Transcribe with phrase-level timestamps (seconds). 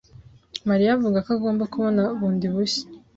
[0.69, 2.83] Mariya avuga ko agomba kubona bundi bushya.